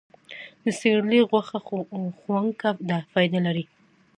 [0.63, 1.57] د سیرلي غوښه
[2.27, 3.65] خونکه ده، فایده لري.